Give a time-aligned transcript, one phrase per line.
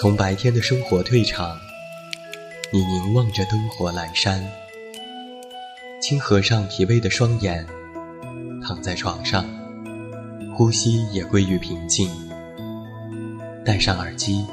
[0.00, 1.58] 从白天的生活退场，
[2.70, 4.40] 你凝望着灯火阑珊，
[6.00, 7.66] 轻合上疲惫的双眼，
[8.62, 9.44] 躺在床上，
[10.56, 12.08] 呼吸也归于平静。
[13.64, 14.46] 戴上耳机，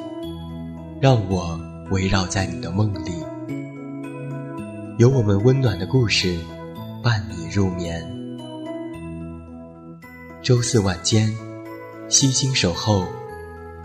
[1.00, 1.59] 让我
[1.92, 3.12] 围绕在你的梦里，
[4.98, 6.40] 有我们温暖的故事
[7.04, 8.04] 伴你入眠。
[10.42, 11.32] 周四晚间，
[12.09, 13.06] 悉心守候。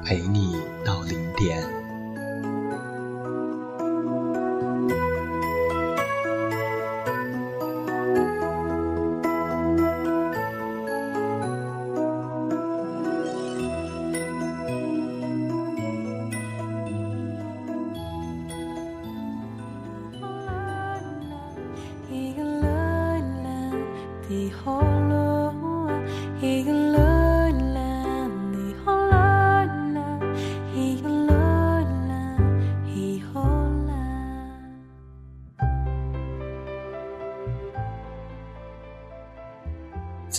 [0.04, 1.80] 陪你到零点。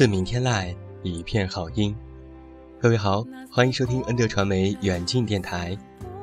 [0.02, 0.74] 自明天籁，
[1.04, 1.96] 一片好音。
[2.80, 5.78] 各位好，欢迎收听恩德传媒远近电台，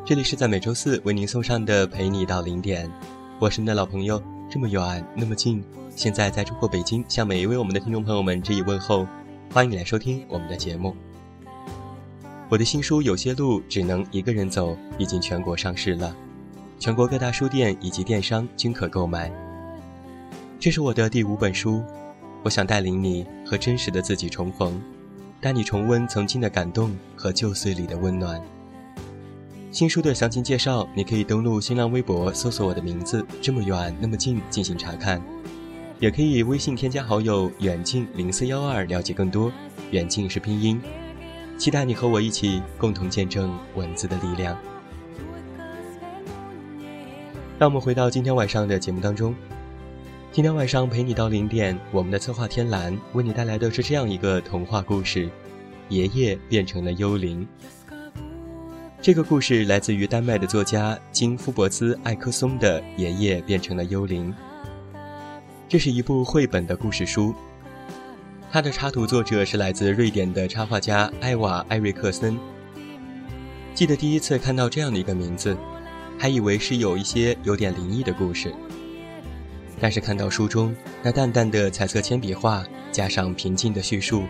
[0.05, 2.91] 这里是在每周四为您送上的陪你到零点。
[3.39, 5.62] 我是你的老朋友，这么远那么近，
[5.94, 9.06] 现在在中国北京，向每一位我们的听众朋友们致以问候，
[9.53, 10.97] 欢迎你来收听我们的节目。
[12.49, 16.12] 我的新书《有些路只能一个人走》已经全国上市了，
[16.81, 19.31] 全国各大书店以及电商均可购买。
[20.59, 21.81] 这是我的第五本书。
[22.43, 24.81] 我想带领你和真实的自己重逢，
[25.41, 28.41] 带你重温曾经的感动和旧岁里的温暖。
[29.71, 35.21] 新书的详情介绍，你可以登录新浪微博搜索我的名字“这么远那么近”进行查看，
[36.00, 39.53] 也可以微信添加好友“远近零四幺二”了解更多。
[39.91, 40.81] 远近是拼音，
[41.59, 44.56] 期待你和我一起共同见证文字的力量。
[47.59, 49.34] 让我们回到今天晚上的节目当中。
[50.31, 55.28] 今天晚上陪你到零点，我们的策划天蓝为你带来的是这样一个童话故事：
[55.89, 57.49] 爷爷变成了幽灵。
[59.00, 64.33] 这个故事来自于丹麦的作家金夫伯兹艾克松的《爷爷变成了幽灵》。
[65.66, 67.34] 这是一部绘本的故事书，
[68.53, 72.39] 它的插图作者是来自瑞典的插画家艾瓦艾瑞克森。
[73.75, 75.56] 记得第一次看到这样的一个名字，
[76.19, 78.55] 还以为是有一些有点灵异的故事。
[79.81, 84.25] 但是看到书中那淡淡的彩色铅笔画，加上平静的叙述，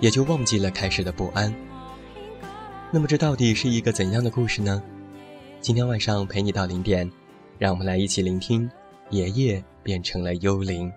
[0.00, 1.52] 也就忘记了开始的不安。
[2.90, 4.82] 那么这到底是一个怎样的故事呢？
[5.60, 7.10] 今天晚上陪你到零点，
[7.58, 8.70] 让我们来一起聆听。
[9.10, 10.92] 爷爷变成了幽灵。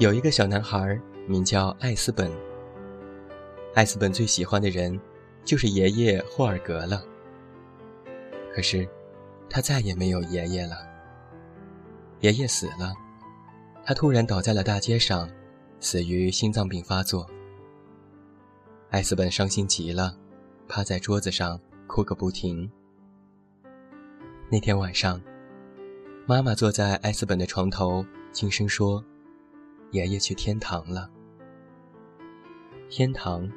[0.00, 0.98] 有一个小男孩，
[1.28, 2.32] 名叫艾斯本。
[3.74, 4.98] 艾斯本最喜欢的人，
[5.44, 7.04] 就是爷爷霍尔格了。
[8.50, 8.88] 可是，
[9.50, 10.88] 他再也没有爷爷了。
[12.20, 12.94] 爷爷死了，
[13.84, 15.28] 他突然倒在了大街上，
[15.80, 17.28] 死于心脏病发作。
[18.88, 20.16] 艾斯本伤心极了，
[20.66, 22.72] 趴在桌子上哭个不停。
[24.50, 25.20] 那天晚上，
[26.24, 28.02] 妈妈坐在艾斯本的床头，
[28.32, 29.04] 轻声说。
[29.90, 31.10] 爷爷去天堂了。
[32.88, 33.48] 天堂，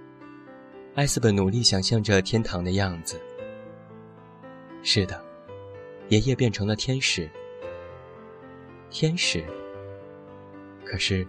[0.95, 3.19] 艾斯本努力想象着天堂的样子。
[4.81, 5.24] 是的，
[6.09, 7.30] 爷爷变成了天使。
[8.89, 9.44] 天使。
[10.83, 11.25] 可是，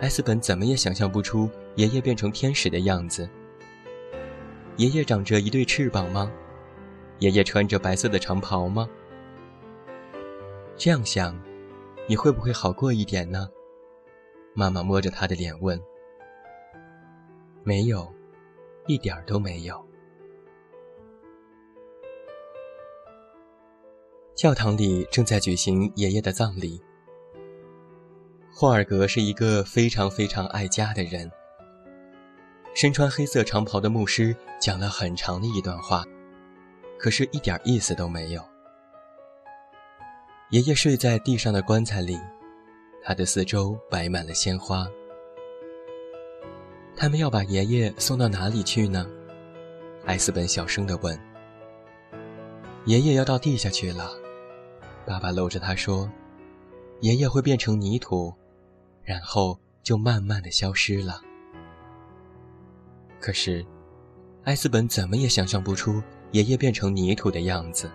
[0.00, 3.28] 艾斯本怎么也想象不出爷爷变成天使的样子。
[4.76, 6.30] 爷爷长着一对翅膀吗？
[7.18, 8.88] 爷爷穿着白色的长袍吗？
[10.76, 11.36] 这样想，
[12.08, 13.48] 你会不会好过一点呢？
[14.54, 15.80] 妈妈摸着他的脸问。
[17.64, 18.12] 没有，
[18.86, 19.84] 一点儿都没有。
[24.34, 26.82] 教堂里正在举行爷爷的葬礼。
[28.52, 31.30] 霍尔格是一个非常非常爱家的人。
[32.74, 36.04] 身穿黑色长袍的牧师讲了很长的一段话，
[36.98, 38.42] 可是一点意思都没有。
[40.50, 42.18] 爷爷睡在地上的棺材里，
[43.04, 44.86] 他的四周摆满了鲜花。
[46.96, 49.06] 他们要把爷爷送到哪里去呢？
[50.04, 51.18] 艾斯本小声地问。
[52.84, 54.10] 爷爷要到地下去了，
[55.06, 56.10] 爸爸搂着他说
[57.00, 58.34] ：“爷爷会变成泥土，
[59.04, 61.20] 然后就慢慢的消失了。”
[63.20, 63.64] 可是，
[64.44, 66.02] 艾斯本怎么也想象不出
[66.32, 67.88] 爷爷变成泥土的样子。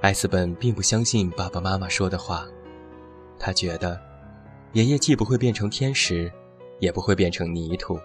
[0.00, 2.44] 艾斯本并不相信爸爸妈妈说的话，
[3.38, 4.00] 他觉得，
[4.72, 6.32] 爷爷既不会变成天使，
[6.80, 7.98] 也不会变成泥土。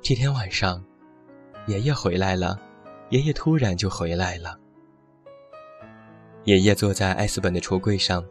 [0.00, 0.82] 这天晚上，
[1.66, 2.58] 爷爷回来了，
[3.10, 4.58] 爷爷突然就回来了。
[6.44, 8.24] 爷爷坐在艾斯本的橱柜上，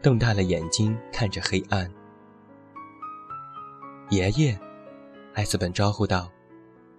[0.00, 1.90] 瞪大了眼睛看着黑暗。
[4.08, 4.58] 爷爷，
[5.34, 6.30] 艾斯本招呼道：“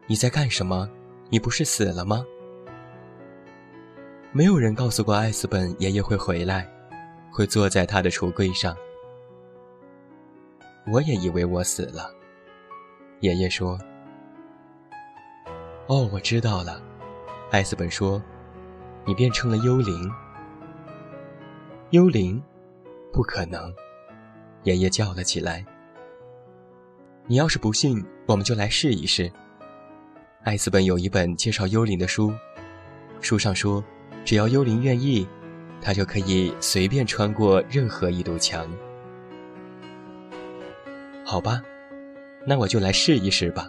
[0.07, 0.88] 你在干什么？
[1.30, 2.24] 你不是死了吗？”
[4.33, 6.66] 没有人告诉过艾斯本爷爷会回来，
[7.30, 8.74] 会坐在他的橱柜上。
[10.88, 12.10] 我也以为我死了。
[13.19, 13.78] 爷爷说
[15.88, 16.81] ：“哦，我知道了。”
[17.51, 18.24] 艾斯本说
[19.04, 20.10] ：“你变成了幽灵。”
[21.92, 22.42] 幽灵？
[23.12, 23.74] 不可能！
[24.63, 25.66] 爷爷叫了起来。
[27.28, 29.30] 你要是不信，我们就来试一试。
[30.44, 32.33] 艾斯本有一本介绍幽灵的书，
[33.19, 33.83] 书上说，
[34.23, 35.27] 只要幽灵愿意，
[35.81, 38.68] 他就可以随便穿过任何一堵墙。
[41.25, 41.62] 好吧，
[42.45, 43.68] 那我就来试一试吧。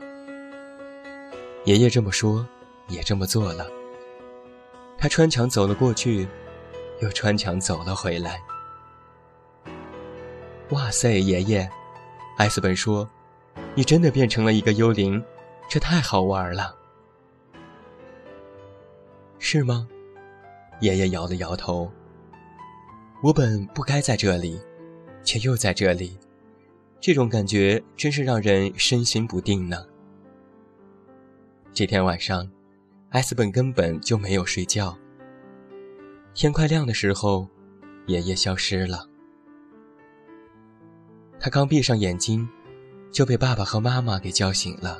[1.64, 2.46] 爷爷这么说，
[2.88, 3.66] 也这么做了。
[4.98, 6.26] 他穿墙走了过去，
[7.00, 8.40] 又穿墙走了回来。
[10.70, 11.68] 哇塞，爷爷！
[12.38, 13.08] 艾斯本说。
[13.74, 15.22] 你真的变成了一个幽灵，
[15.68, 16.74] 这太好玩了，
[19.38, 19.86] 是吗？
[20.80, 21.90] 爷爷摇了摇头。
[23.22, 24.60] 我本不该在这里，
[25.22, 26.18] 却又在这里，
[27.00, 29.86] 这种感觉真是让人身心不定呢。
[31.72, 32.50] 这天晚上，
[33.10, 34.96] 艾斯本根本就没有睡觉。
[36.34, 37.48] 天快亮的时候，
[38.06, 39.06] 爷爷消失了。
[41.38, 42.48] 他刚闭上眼睛。
[43.12, 44.98] 就被爸爸和妈妈给叫醒了。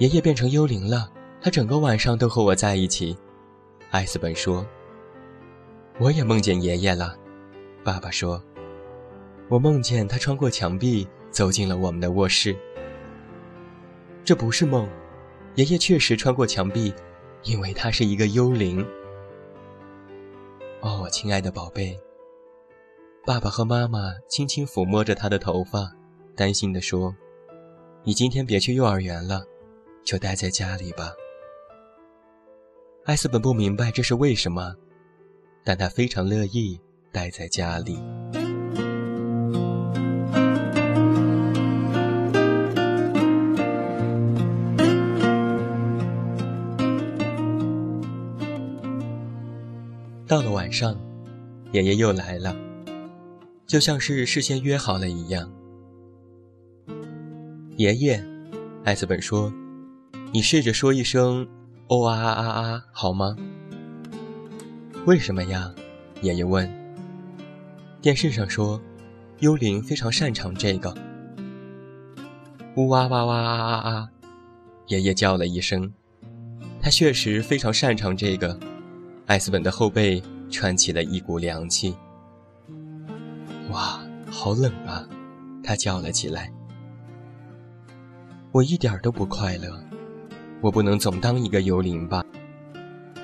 [0.00, 1.08] 爷爷变成幽灵了，
[1.40, 3.16] 他整个晚上都和我在一起。
[3.94, 4.66] 艾斯本说
[6.00, 7.16] ：“我也梦见爷爷了。”
[7.84, 8.42] 爸爸说
[9.48, 12.56] ：“我梦见他穿过墙壁走进了我们的卧室。”
[14.24, 14.88] 这不是梦，
[15.54, 16.92] 爷爷确实穿过墙壁，
[17.44, 18.84] 因为他是一个幽灵。
[20.80, 21.96] 哦，亲爱的宝贝。
[23.24, 25.92] 爸爸和妈妈轻轻抚摸着他的头发。
[26.34, 27.14] 担心地说
[28.02, 29.44] ：“你今天别去幼儿园了，
[30.02, 31.12] 就待在家里吧。”
[33.04, 34.74] 艾斯本不明白这是为什么，
[35.62, 36.80] 但他非常乐意
[37.12, 37.98] 待在家里。
[50.26, 50.98] 到了晚上，
[51.72, 52.56] 爷爷又来了，
[53.66, 55.52] 就像是事先约好了一样。
[57.76, 58.24] 爷爷，
[58.82, 59.52] 艾斯本说
[60.32, 61.46] ：“你试着说一声
[61.88, 63.36] ‘哦啊啊啊啊’好吗
[65.06, 65.72] ？”“为什么呀？”
[66.22, 66.70] 爷爷问。
[68.00, 68.80] “电视上说，
[69.40, 70.94] 幽灵非常擅长这个。
[72.76, 74.10] ”“呜哇哇哇啊啊啊！”
[74.88, 75.92] 爷爷叫了一声。
[76.80, 78.58] 他确实非常擅长这个。
[79.26, 81.94] 艾斯本的后背串起了一股凉气。
[83.70, 84.00] “哇，
[84.30, 85.06] 好冷啊！”
[85.62, 86.52] 他叫了起来。
[88.52, 89.83] 我一点都不快乐，
[90.64, 92.24] 我不能总当一个幽灵吧？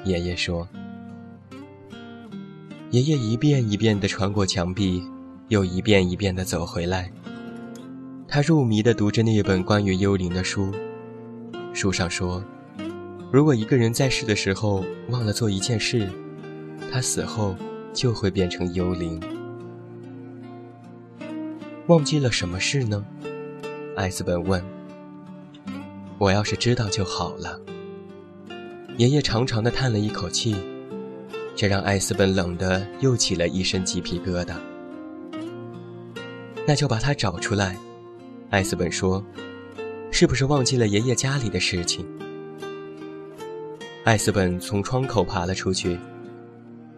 [0.05, 0.69] 爷爷说。
[2.91, 5.03] 爷爷一遍一遍地穿过墙壁，
[5.49, 7.11] 又一遍一遍地走回来。
[8.29, 10.71] 他入迷地读着那本关于幽灵的书。
[11.73, 12.45] 书上说，
[13.33, 16.11] 如果一个人在世的时候忘了做一件事，
[16.93, 17.57] 他死后
[17.95, 19.19] 就会变成幽灵。
[21.87, 23.03] 忘记了什么事呢？
[23.97, 24.63] 艾斯本问。
[26.21, 27.59] 我要是知道就好了。
[28.99, 30.55] 爷爷长长的叹了一口气，
[31.57, 34.57] 这让艾斯本冷得又起了一身鸡皮疙瘩。
[36.67, 37.75] 那就把他找出来，
[38.51, 39.25] 艾斯本说
[40.13, 42.07] ：“是不是忘记了爷爷家里的事情？”
[44.05, 45.99] 艾斯本从窗口爬了出去。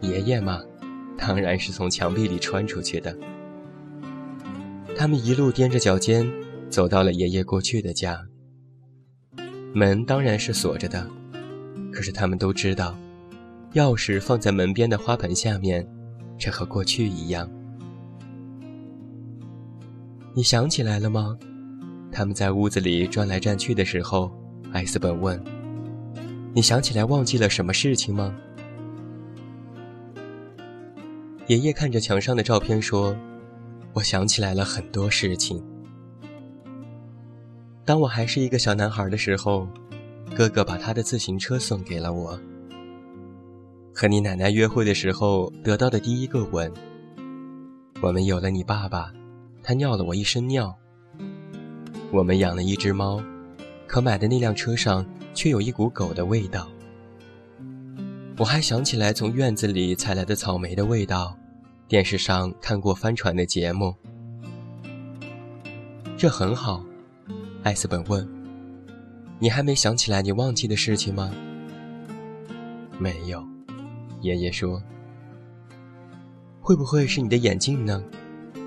[0.00, 0.60] 爷爷嘛，
[1.16, 3.16] 当然是从墙壁里穿出去的。
[4.96, 6.28] 他们一路踮着脚尖，
[6.68, 8.26] 走到了爷爷过去的家。
[9.74, 11.06] 门当然是锁着的，
[11.92, 12.96] 可是他们都知道，
[13.74, 15.86] 钥匙放在门边的花盆下面，
[16.38, 17.48] 这和过去一样。
[20.34, 21.36] 你想起来了吗？
[22.10, 24.30] 他们在屋子里转来转去的时候，
[24.72, 25.42] 艾斯本问
[26.52, 28.34] ：“你想起来忘记了什么事情吗？”
[31.48, 33.16] 爷爷看着墙上的照片说。
[33.94, 35.62] 我想起来了很多事情。
[37.84, 39.66] 当我还是一个小男孩的时候，
[40.36, 42.38] 哥哥把他的自行车送给了我。
[43.94, 46.72] 和你奶奶约会的时候得到的第一个吻。
[48.00, 49.12] 我们有了你爸爸，
[49.62, 50.74] 他尿了我一身尿。
[52.10, 53.22] 我们养了一只猫，
[53.86, 56.68] 可买的那辆车上却有一股狗的味道。
[58.38, 61.36] 我还想起来从院子里采来的草莓的味道。
[61.88, 63.94] 电视上看过帆船的节目，
[66.16, 66.82] 这很好。
[67.62, 68.28] 艾斯本问
[69.38, 71.32] ：“你还没想起来你忘记的事情吗？”
[72.98, 73.46] 没有，
[74.20, 74.82] 爷爷说。
[76.60, 78.02] 会不会是你的眼镜呢？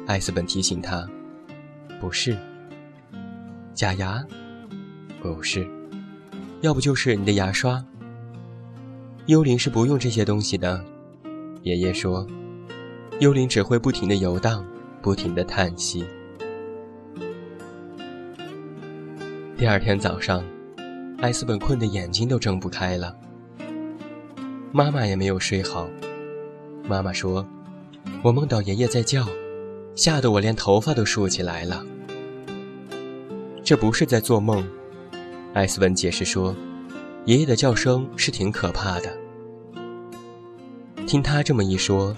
[0.08, 1.06] 艾斯本提醒他
[2.00, 2.38] ：“不是。”
[3.74, 4.24] 假牙？
[5.22, 5.68] 不是。
[6.62, 7.84] 要不就是你的牙刷。
[9.26, 10.84] 幽灵是不用这些东西的，
[11.64, 12.26] 爷爷说。
[13.20, 14.66] 幽灵只会不停地游荡，
[15.02, 16.06] 不停地叹息。
[19.58, 20.44] 第二天早上，
[21.20, 23.16] 艾斯本困得眼睛都睁不开了。
[24.74, 25.88] 妈妈也没有睡好。
[26.84, 27.48] 妈妈说
[28.22, 29.26] ：“我梦到爷爷在叫，
[29.96, 31.86] 吓得我连头发都竖起来了。”
[33.64, 34.68] 这不是在做梦，
[35.54, 36.54] 艾斯本解释说
[37.24, 39.18] ：“爷爷的叫声是挺可怕的。”
[41.08, 42.14] 听他这么一说。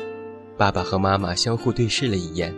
[0.57, 2.51] 爸爸和妈妈相互对视了一眼，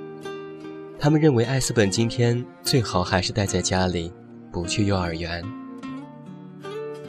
[0.97, 4.09] 他们认为艾斯本今天最好还是待在家里，
[4.51, 5.43] 不去幼儿园。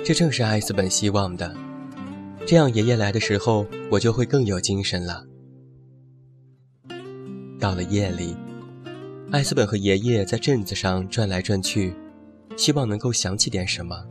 [0.05, 1.55] 这正是艾斯本希望的，
[2.47, 5.25] 这样爷爷来的时候，我就会更有精神了。
[7.59, 8.35] 到了夜里，
[9.31, 11.95] 艾斯本和爷爷在镇子上转来转去，
[12.57, 14.07] 希望能够想起点什么。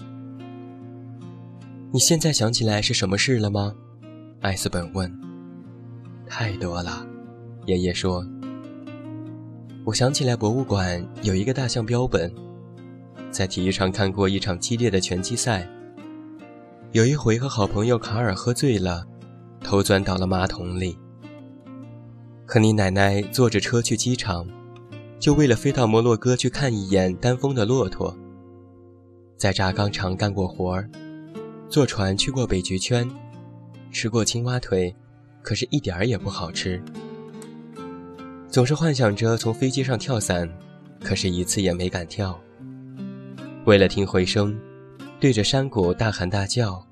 [1.91, 3.73] 你现在想起来是什么事了吗？
[4.41, 5.11] 艾斯本问。
[6.27, 7.03] 太多了，
[7.65, 8.23] 爷爷说。
[9.83, 12.31] 我想起来，博物馆有一个大象标本，
[13.31, 15.67] 在体育场看过一场激烈的拳击赛。
[16.91, 19.05] 有一回和好朋友卡尔喝醉了，
[19.63, 20.97] 头钻到了马桶里。
[22.45, 24.47] 和你奶奶坐着车去机场，
[25.19, 28.17] 就为了飞到摩洛哥去看一眼丹峰的骆驼。
[29.37, 30.89] 在轧钢厂干过活儿，
[31.69, 33.09] 坐船去过北极圈，
[33.91, 34.95] 吃过青蛙腿。
[35.41, 36.83] 可是，一点儿也不好吃。
[38.49, 40.49] 总是幻想着从飞机上跳伞，
[41.01, 42.37] 可是一次也没敢跳。
[43.65, 44.57] 为了听回声，
[45.19, 46.83] 对着山谷大喊大叫，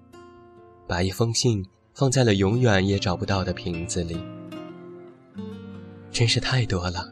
[0.86, 4.22] 把一封信放在了永远也找不到的瓶子里。
[6.12, 7.12] 真是太多了，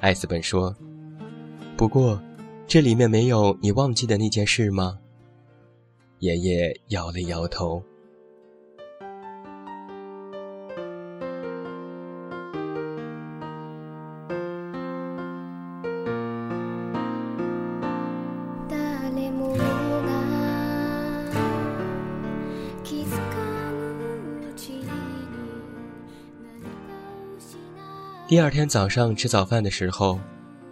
[0.00, 0.74] 艾斯本说。
[1.76, 2.20] 不过，
[2.66, 4.98] 这里面没有你忘记的那件事吗？
[6.18, 7.82] 爷爷摇了摇头。
[28.28, 30.20] 第二天早上吃早饭的时候，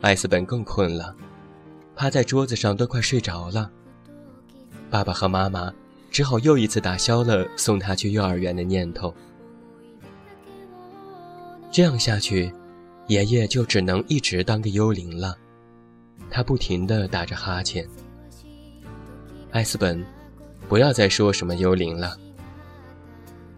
[0.03, 1.17] 艾斯本更困了，
[1.95, 3.71] 趴在桌子上都快睡着了。
[4.91, 5.73] 爸爸和妈妈
[6.11, 9.15] 只好又一次打消了送他去幼儿园的念头。
[11.73, 12.53] 这样下去，
[13.07, 15.35] 爷爷就只能一直当个幽灵了。
[16.29, 17.89] 他不停地打着哈欠。
[19.53, 20.05] 艾斯本，
[20.69, 22.19] 不要再说什么幽灵了。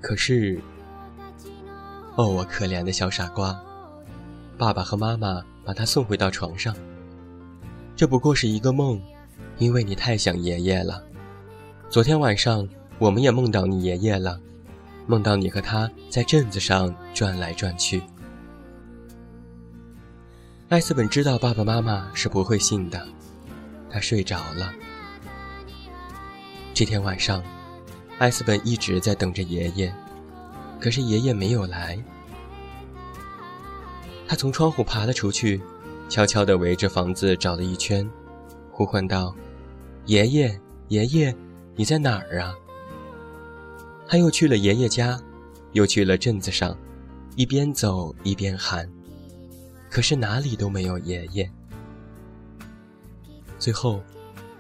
[0.01, 0.61] 可是，
[2.15, 3.61] 哦，我可怜的小傻瓜。
[4.59, 6.75] 爸爸和妈妈把他送回到床上。
[7.95, 9.01] 这不过是一个梦，
[9.59, 11.03] 因为你太想爷爷了。
[11.89, 14.39] 昨天晚上我们也梦到你爷爷了，
[15.07, 18.03] 梦到你和他在镇子上转来转去。
[20.69, 23.07] 艾斯本知道爸爸妈妈是不会信的，
[23.89, 24.73] 他睡着了。
[26.75, 27.43] 这天晚上，
[28.19, 29.95] 艾斯本一直在等着爷爷，
[30.81, 31.99] 可是爷爷没有来。
[34.29, 35.59] 他从窗户爬了出去，
[36.07, 38.09] 悄悄地围着房子找了一圈，
[38.71, 39.35] 呼唤道
[40.05, 41.35] ：“爷爷，爷爷，
[41.75, 42.55] 你在哪儿啊？”
[44.07, 45.19] 他又去了爷爷家，
[45.73, 46.77] 又去了镇子上，
[47.37, 48.87] 一边走一边喊。
[49.89, 51.51] 可是哪里都没有爷爷。
[53.59, 54.03] 最后，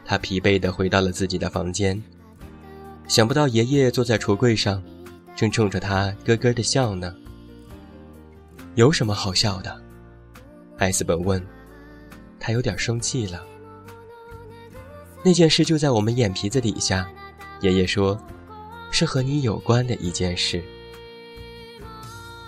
[0.02, 2.02] 他疲惫地回到了自己的房间。
[3.06, 4.82] 想不到爷爷坐在橱柜上，
[5.37, 7.14] 正冲着他咯咯地笑呢。
[8.78, 9.82] 有什么好笑的？
[10.78, 11.44] 艾斯本问。
[12.38, 13.44] 他有点生气了。
[15.25, 17.11] 那件事就在我们眼皮子底下，
[17.61, 18.16] 爷爷说，
[18.92, 20.62] 是和你有关的一件事，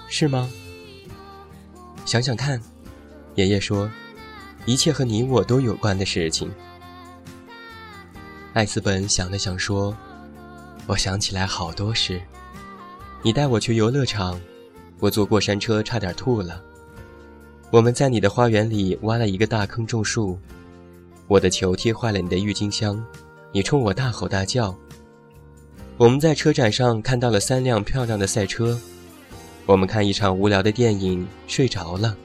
[0.09, 0.49] 是吗？
[2.07, 2.63] 想想看，
[3.35, 3.91] 爷爷说
[4.67, 6.49] ：“一切和你我都有关的事情。”
[8.55, 9.97] 艾斯本想了想说
[10.87, 12.23] ：“我想起来好多事。
[13.21, 14.41] 你带我去游乐场，
[15.01, 16.63] 我坐过山车差点吐了。
[17.71, 20.39] 我们在你的花园里挖了一个大坑种树，
[21.27, 23.05] 我的球踢坏了你的郁金香，
[23.51, 24.77] 你冲我大吼大叫。
[25.97, 28.79] 我们在车展上看到了三辆漂亮的赛车。”
[29.67, 32.17] 我们看一场无聊的电影，睡着了。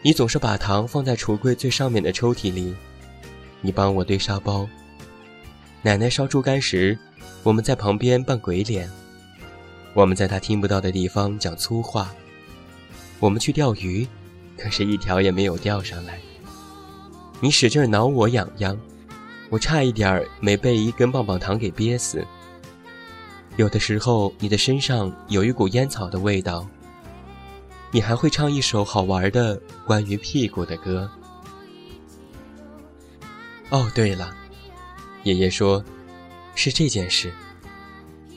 [0.00, 2.74] 你总是把糖放在橱柜最上面的抽屉里。
[3.60, 4.66] 你帮我堆沙包。
[5.82, 6.96] 奶奶烧猪肝时，
[7.42, 8.88] 我们在旁边扮鬼脸。
[9.94, 12.10] 我们在他听不到的地方讲粗话。
[13.20, 14.06] 我们去钓鱼，
[14.56, 16.20] 可是一条也没有钓上来。
[17.40, 18.78] 你使劲挠我痒痒，
[19.50, 22.24] 我差一点没被一根棒棒糖给憋死。
[23.56, 26.68] 有的时候，你的身上有一股烟草的味道。
[27.90, 31.10] 你还会唱一首好玩的关于屁股的歌。
[33.70, 34.32] 哦，对了，
[35.24, 35.82] 爷爷说，
[36.54, 37.32] 是这件事。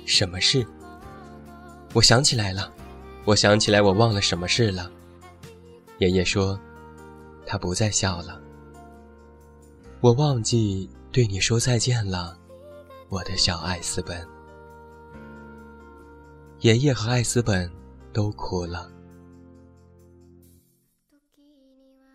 [0.06, 0.66] 什么事？
[1.94, 2.74] 我想起来了，
[3.26, 4.90] 我想起来，我忘了什么事了。
[5.98, 6.58] 爷爷说，
[7.46, 8.42] 他不再笑了。
[10.00, 12.38] 我忘记对你说再见了，
[13.10, 14.26] 我的小艾斯本。
[16.62, 17.70] 爷爷和艾斯本
[18.14, 18.90] 都哭了。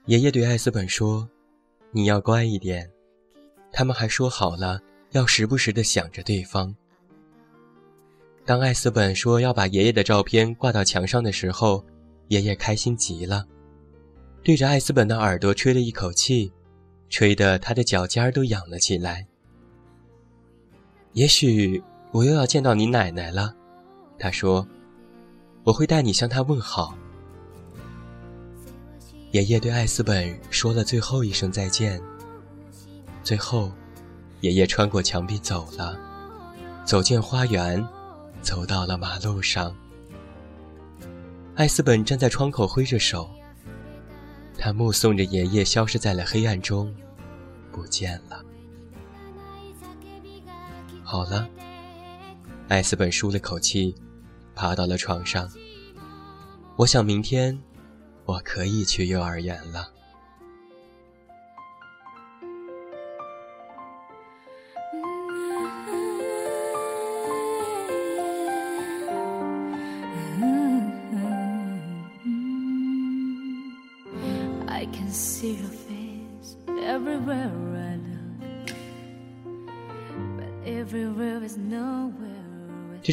[0.07, 1.29] 爷爷对艾斯本说
[1.93, 2.91] ：“你要乖一点。”
[3.73, 6.75] 他们还说好了要时不时的想着对方。
[8.47, 11.85] 当艾斯本说要把爷爷的照片挂到墙上的时候，
[12.29, 13.45] 爷爷开心极了，
[14.45, 16.53] 对着艾斯本的耳朵吹了一口气，
[17.11, 19.27] 吹得他的脚尖都痒了起来。
[21.15, 21.83] 也许
[22.13, 23.53] 我又要见到你奶奶了。
[24.17, 24.67] 他说
[25.65, 26.97] ：“我会带你向他问好。”
[29.33, 32.01] 爷爷对艾斯本说了最后一声再见。
[33.25, 33.73] 最后，
[34.41, 35.99] 爷爷穿过墙壁走了，
[36.85, 37.85] 走进花园，
[38.47, 39.75] 走到了马路上。
[41.57, 43.29] 艾斯本站在窗口挥着手，
[44.57, 46.95] 他目送着爷爷消失在了黑暗中，
[47.73, 48.41] 不见了。
[51.03, 51.49] 好了，
[52.69, 53.93] 艾斯本舒了口气。
[54.55, 55.51] 爬到了床上。
[56.77, 57.61] 我想明天，
[58.25, 59.91] 我可以去幼儿园了。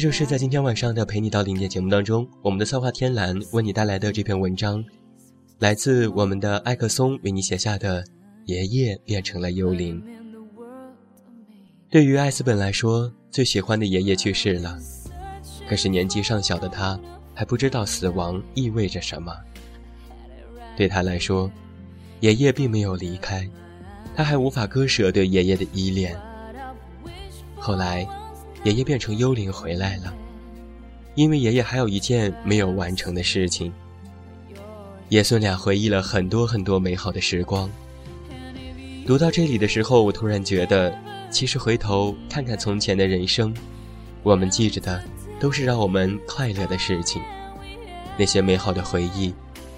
[0.04, 4.84] 就是在今天晚上的陪你到零点节目当中，我们的策划天蓝为你带来的这篇文章，
[5.60, 8.02] 来自我们的艾克松为你写下的
[8.44, 9.98] 《爷爷变成了幽灵》。
[11.88, 14.78] 对于艾斯本来说，最喜欢的爷爷去世了，
[15.66, 17.00] 可是年纪尚小的他
[17.32, 19.34] 还不知道死亡意味着什么。
[20.76, 21.50] 对他来说，
[22.20, 23.48] 爷爷并没有离开，
[24.14, 26.14] 他还无法割舍对爷爷的依恋。
[27.56, 28.06] 后来。
[28.64, 30.12] 爷爷变成幽灵回来了，
[31.14, 33.70] 因为爷爷还有一件没有完成的事情。
[35.10, 37.70] 爷孙俩回忆了很多很多美好的时光。
[39.06, 40.98] 读到这里的时候，我突然觉得，
[41.30, 43.54] 其实回头看看从前的人生，
[44.22, 45.04] 我们记着的
[45.38, 47.20] 都是让我们快乐的事情，
[48.16, 49.34] 那些美好的回忆，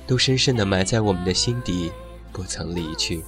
[0.07, 1.91] 都深深的埋在我们的心底，
[2.31, 3.21] 不曾离去。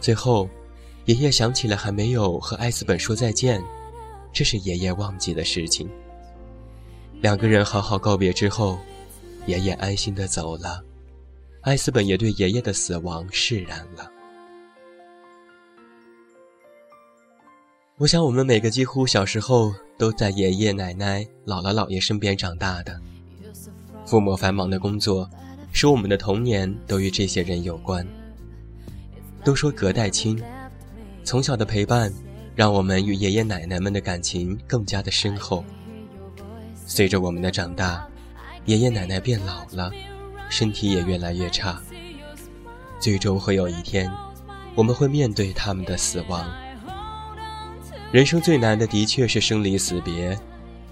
[0.00, 0.50] 最后。
[1.06, 3.62] 爷爷想起了还没有和艾斯本说再见，
[4.32, 5.88] 这是爷爷忘记的事情。
[7.20, 8.76] 两个人好好告别之后，
[9.46, 10.82] 爷爷安心的走了，
[11.60, 14.10] 艾斯本也对爷爷的死亡释然了。
[17.98, 23.00] 我想，我们每个几乎小时候都在爷爷奶奶、姥姥姥爷身边长大的，
[24.04, 25.30] 父母繁忙的工作，
[25.70, 28.04] 使我们的童年都与这些人有关。
[29.44, 30.42] 都说隔代亲，
[31.26, 32.12] 从小的陪伴，
[32.54, 35.64] 让我们与爷爷奶奶们的感情更加的深厚。
[36.86, 38.06] 随着我们的长大，
[38.64, 39.90] 爷爷奶奶变老了，
[40.48, 41.82] 身体也越来越差。
[43.00, 44.08] 最终会有一天，
[44.76, 46.48] 我们会面对他们的死亡。
[48.12, 50.38] 人生最难的的确是生离死别，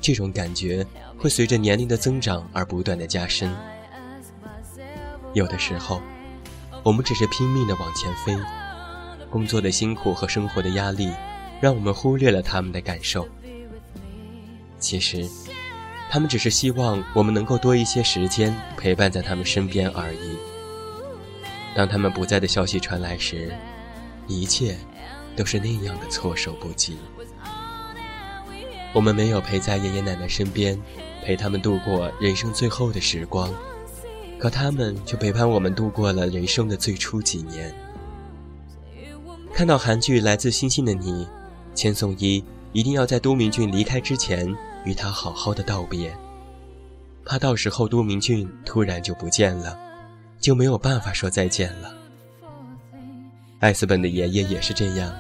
[0.00, 0.84] 这种感觉
[1.16, 3.54] 会随着年龄的增长而不断的加深。
[5.32, 6.02] 有的时候，
[6.82, 8.36] 我们只是拼命的往前飞，
[9.34, 11.10] 工作的辛苦和生活的压力，
[11.60, 13.28] 让我们忽略了他们的感受。
[14.78, 15.28] 其实。
[16.10, 20.36] 他们只是希望我们能够多一些时间陪伴在他们身边而已。
[21.74, 23.52] 当他们不在的消息传来时，
[24.28, 24.76] 一切
[25.34, 26.98] 都是那样的措手不及。
[28.92, 30.80] 我们没有陪在爷爷奶奶身边，
[31.24, 33.52] 陪他们度过人生最后的时光，
[34.38, 37.74] 可他们却陪伴我们度过了人生的最初几年。
[39.54, 41.24] 看到韩剧《来自星星的你》，
[41.76, 44.52] 千颂伊一定要在都明俊离开之前。
[44.84, 46.14] 与他好好的道别，
[47.24, 49.78] 怕到时候都明俊突然就不见了，
[50.38, 51.94] 就没有办法说再见了。
[53.60, 55.10] 艾斯本的爷爷也是这样，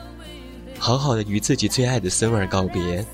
[0.78, 3.06] 好好的与自己最爱的孙儿告别，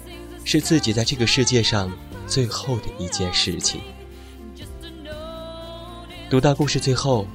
[0.44, 1.92] 是自己在这个世界上
[2.26, 3.80] 最后的一件事情。
[6.28, 7.28] 读到故事最后，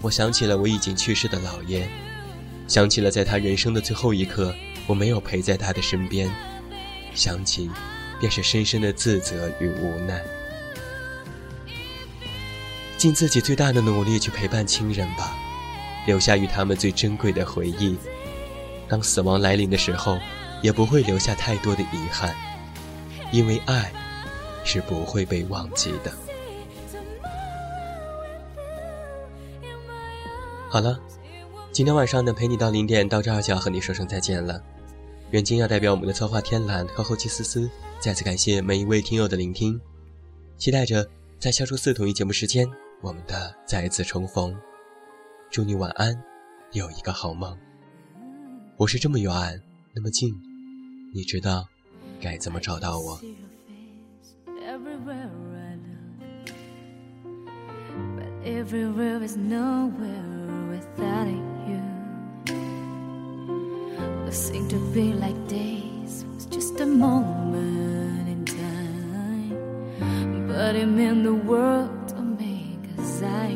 [0.00, 1.86] 我想起了我已经去世的姥爷，
[2.66, 4.54] 想起了在他人生的最后一刻，
[4.86, 6.30] 我没有陪在他的身边，
[7.14, 7.70] 想起。
[8.20, 10.22] 便是深深的自责与无奈，
[12.96, 15.36] 尽自己最大的努力去陪伴亲人吧，
[16.06, 17.98] 留下与他们最珍贵的回忆。
[18.88, 20.18] 当死亡来临的时候，
[20.62, 22.34] 也不会留下太多的遗憾，
[23.32, 23.92] 因为爱
[24.64, 26.12] 是不会被忘记的。
[30.70, 30.98] 好了，
[31.74, 34.62] 今天晚上能陪你到零点到这儿就要和你说声再见了。
[35.32, 37.68] 远近要代表我们的策划天蓝和后期思思。
[37.98, 39.80] 再次感谢每一位听友的聆听，
[40.56, 41.04] 期待着
[41.36, 42.64] 在下周四同一节目时间，
[43.02, 44.56] 我们的再一次重逢。
[45.50, 46.16] 祝你晚安，
[46.70, 47.58] 有一个好梦。
[48.76, 49.60] 我是这么远，
[49.92, 50.32] 那么近，
[51.12, 51.66] 你知道
[52.20, 53.18] 该怎么找到我
[60.96, 61.53] ？But
[64.34, 66.24] seemed to be like days.
[66.34, 73.52] Was just a moment in time, but it meant the world to me, cause I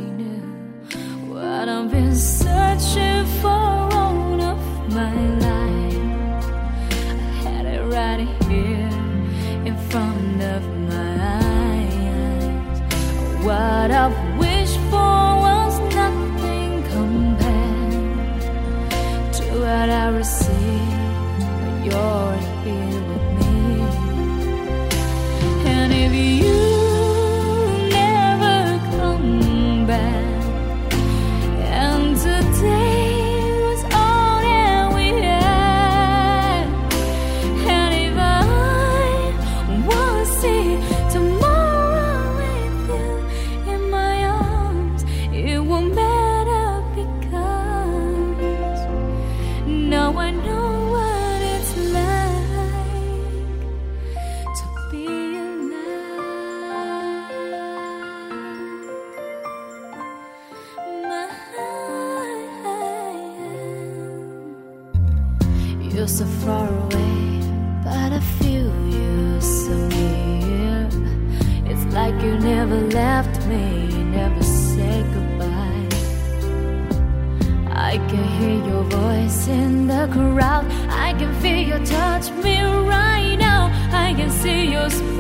[81.85, 83.71] touch me right now.
[83.93, 85.18] I can see your smile